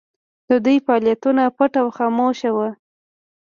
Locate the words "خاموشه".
1.97-2.49